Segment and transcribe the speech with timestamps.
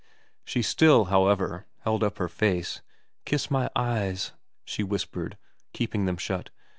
[0.43, 2.81] She still, however, held up her face.'
[3.25, 4.31] Kiss my eyes,'
[4.65, 5.37] she whispered,
[5.73, 6.49] keeping them shut.